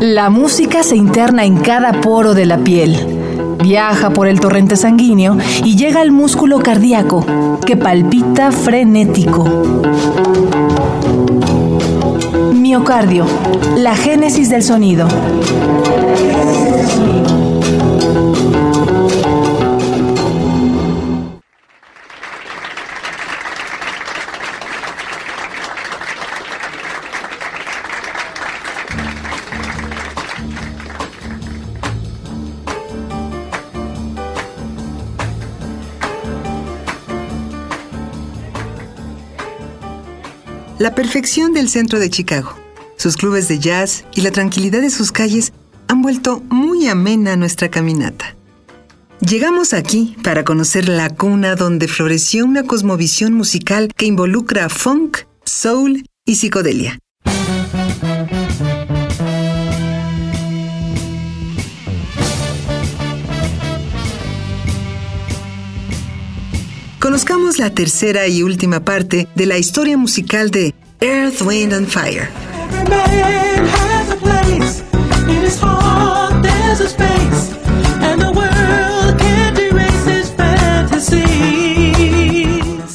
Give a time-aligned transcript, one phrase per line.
[0.00, 5.36] La música se interna en cada poro de la piel, viaja por el torrente sanguíneo
[5.62, 7.24] y llega al músculo cardíaco,
[7.66, 9.44] que palpita frenético.
[12.52, 13.26] Miocardio,
[13.76, 15.06] la génesis del sonido.
[40.84, 42.52] La perfección del centro de Chicago,
[42.98, 45.54] sus clubes de jazz y la tranquilidad de sus calles
[45.88, 48.36] han vuelto muy amena nuestra caminata.
[49.26, 56.04] Llegamos aquí para conocer la cuna donde floreció una cosmovisión musical que involucra funk, soul
[56.26, 56.98] y psicodelia.
[67.14, 72.28] Conozcamos la tercera y última parte de la historia musical de Earth, Wind and Fire.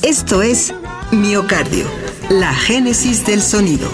[0.04, 0.74] Esto es
[1.14, 1.86] Miocardio,
[2.30, 3.88] la génesis del sonido.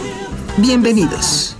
[0.57, 1.55] Bienvenidos.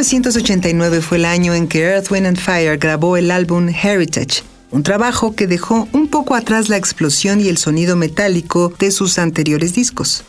[0.00, 4.82] ...1989 fue el año en que Earth, Wind and Fire grabó el álbum Heritage, un
[4.82, 9.74] trabajo que dejó un poco atrás la explosión y el sonido metálico de sus anteriores
[9.74, 10.24] discos.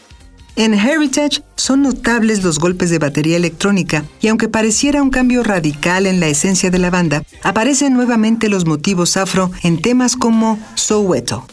[0.58, 6.06] En Heritage son notables los golpes de batería electrónica y aunque pareciera un cambio radical
[6.06, 11.48] en la esencia de la banda, aparecen nuevamente los motivos afro en temas como Soweto.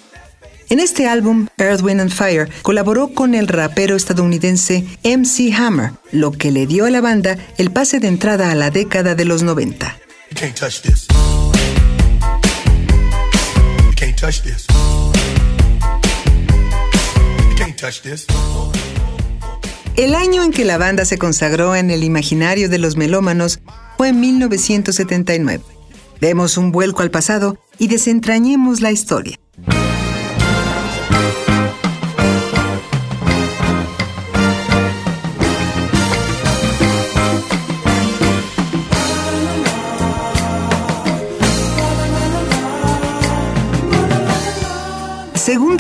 [0.70, 6.32] En este álbum, Earth, Wind and Fire colaboró con el rapero estadounidense MC Hammer, lo
[6.32, 9.42] que le dio a la banda el pase de entrada a la década de los
[9.42, 9.96] 90.
[19.96, 23.60] El año en que la banda se consagró en el imaginario de los melómanos
[23.96, 25.64] fue en 1979.
[26.20, 29.38] Demos un vuelco al pasado y desentrañemos la historia.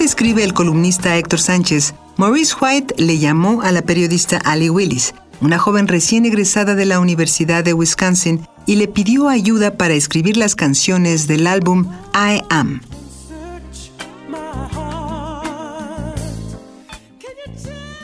[0.08, 5.14] Según describe el columnista Héctor Sánchez, Maurice White le llamó a la periodista Ali Willis,
[5.42, 10.38] una joven recién egresada de la Universidad de Wisconsin, y le pidió ayuda para escribir
[10.38, 12.80] las canciones del álbum I Am.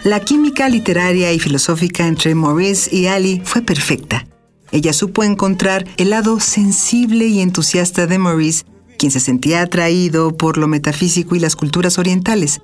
[0.04, 4.26] La química literaria y filosófica entre Maurice y Ali fue perfecta.
[4.72, 8.64] Ella supo encontrar el lado sensible y entusiasta de Maurice
[9.04, 12.62] quien se sentía atraído por lo metafísico y las culturas orientales.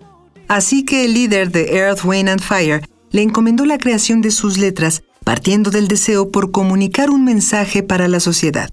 [0.48, 4.56] Así que el líder de Earth, Wind and Fire le encomendó la creación de sus
[4.56, 8.70] letras partiendo del deseo por comunicar un mensaje para la sociedad.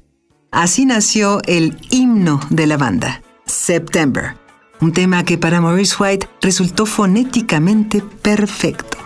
[0.50, 4.38] Así nació el himno de la banda, September,
[4.80, 8.98] un tema que para Maurice White resultó fonéticamente perfecto.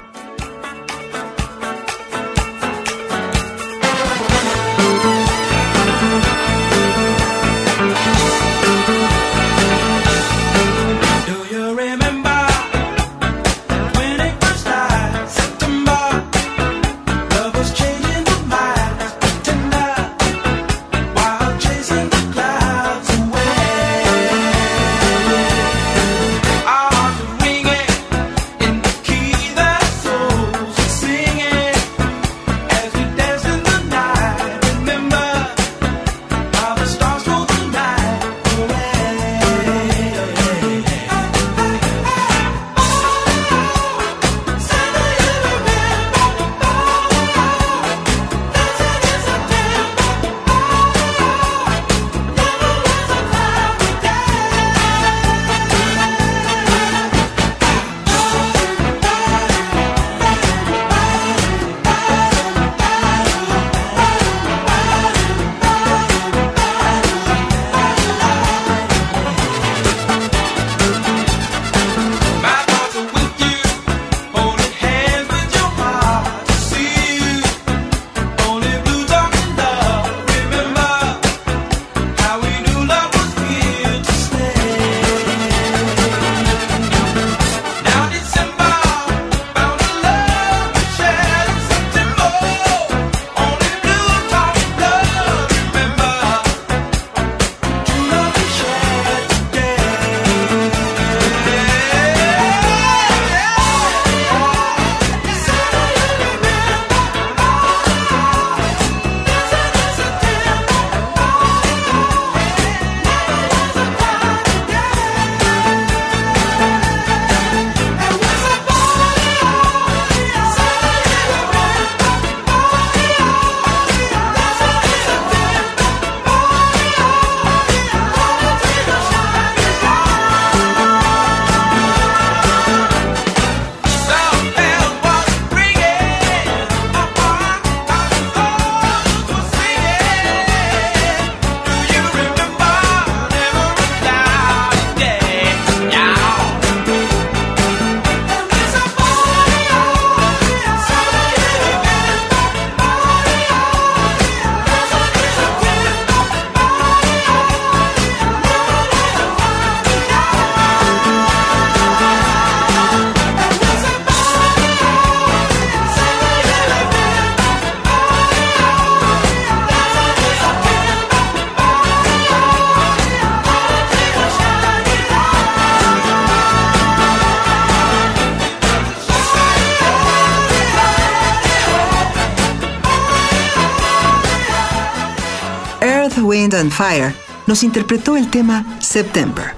[186.42, 187.14] Wind and Fire
[187.46, 189.54] nos interpretó el tema September.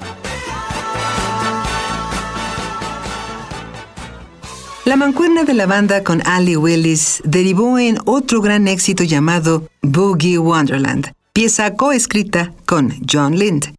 [4.84, 10.38] La mancuerna de la banda con Ali Willis derivó en otro gran éxito llamado Boogie
[10.38, 13.74] Wonderland, pieza coescrita con John Lind.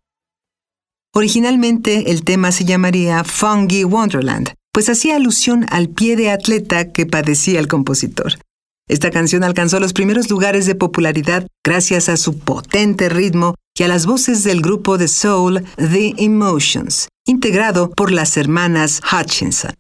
[1.13, 7.05] Originalmente el tema se llamaría Funky Wonderland, pues hacía alusión al pie de atleta que
[7.05, 8.39] padecía el compositor.
[8.87, 13.89] Esta canción alcanzó los primeros lugares de popularidad gracias a su potente ritmo y a
[13.89, 19.73] las voces del grupo de soul The Emotions, integrado por las hermanas Hutchinson.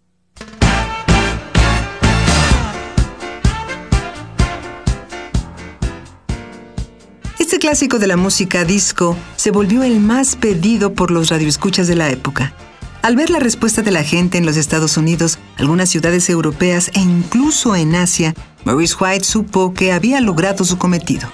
[7.38, 11.94] Este clásico de la música disco se volvió el más pedido por los radioescuchas de
[11.94, 12.54] la época.
[13.02, 17.00] Al ver la respuesta de la gente en los Estados Unidos, algunas ciudades europeas e
[17.00, 18.34] incluso en Asia,
[18.64, 21.28] Maurice White supo que había logrado su cometido,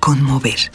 [0.00, 0.70] conmover.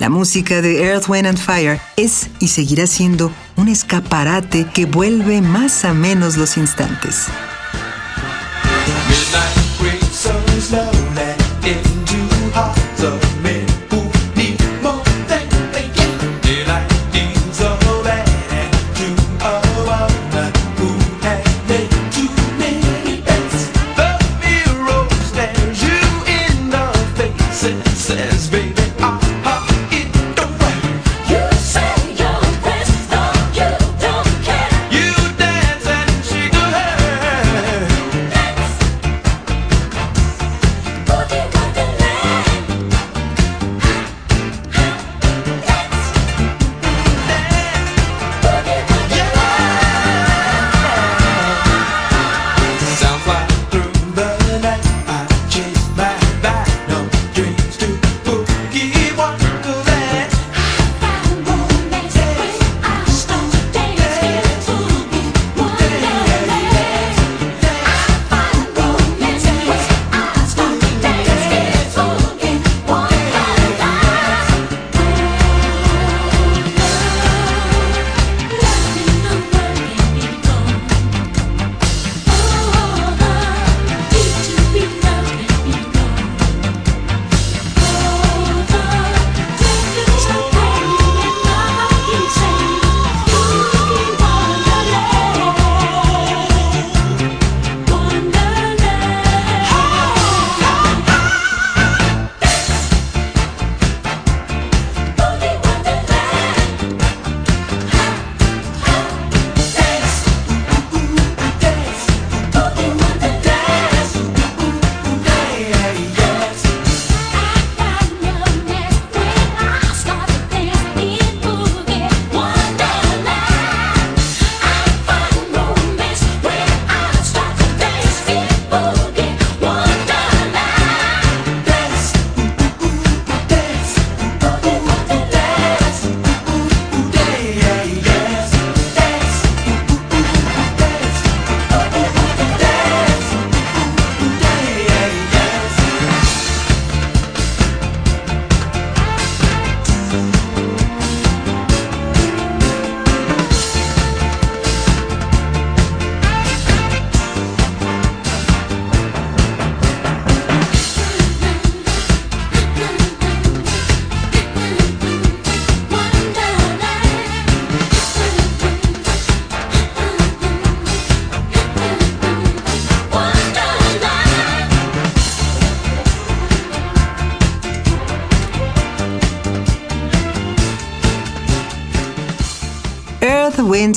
[0.00, 5.40] La música de Earth, Wind and Fire es y seguirá siendo un escaparate que vuelve
[5.40, 7.26] más a menos los instantes.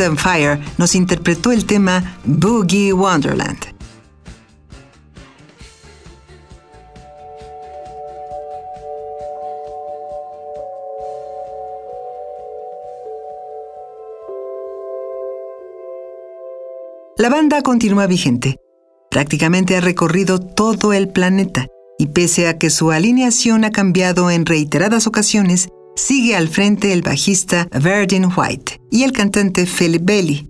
[0.02, 3.78] And Fire nos interpretó el tema Boogie Wonderland.
[17.18, 18.60] La banda continúa vigente.
[19.10, 21.66] Prácticamente ha recorrido todo el planeta
[21.98, 27.02] y pese a que su alineación ha cambiado en reiteradas ocasiones, sigue al frente el
[27.02, 30.50] bajista Virgin White y el cantante Philip Bailey.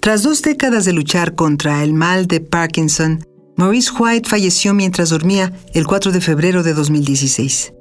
[0.00, 3.24] Tras dos décadas de luchar contra el mal de Parkinson,
[3.56, 7.72] Maurice White falleció mientras dormía el 4 de febrero de 2016.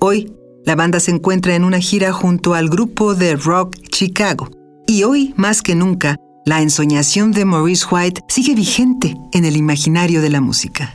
[0.00, 0.32] Hoy,
[0.66, 4.50] la banda se encuentra en una gira junto al grupo de rock Chicago.
[4.86, 10.20] Y hoy, más que nunca, la ensoñación de Maurice White sigue vigente en el imaginario
[10.20, 10.94] de la música.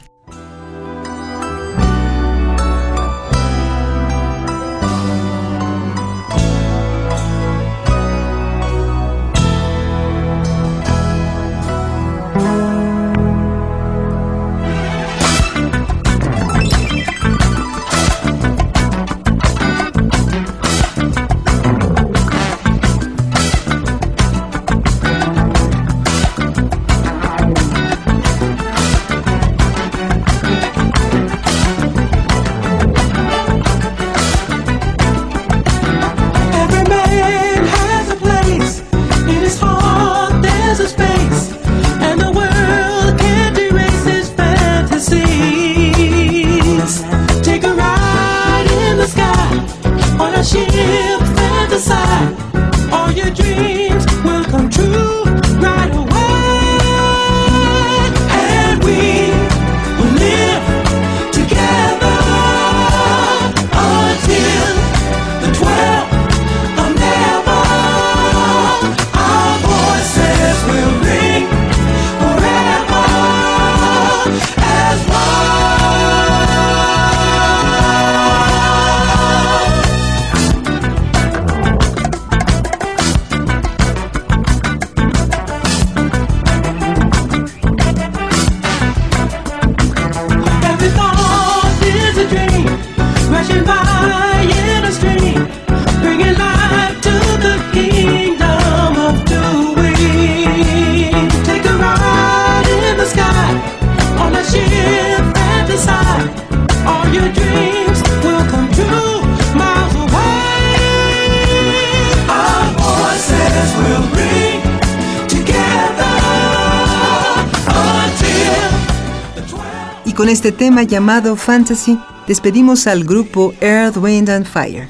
[120.30, 124.88] Con este tema llamado Fantasy, despedimos al grupo Earth, Wind and Fire.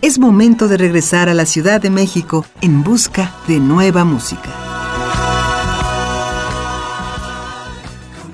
[0.00, 4.48] Es momento de regresar a la Ciudad de México en busca de nueva música.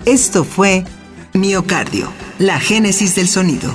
[0.04, 0.84] Esto fue
[1.32, 3.75] Miocardio, la génesis del sonido.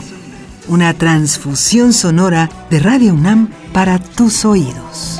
[0.68, 5.20] Una transfusión sonora de Radio UNAM para tus oídos.